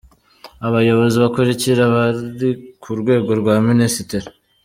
[0.67, 2.49] Abayobozi bakurikira bari
[2.81, 4.27] ku rwego rwa Minisitiri: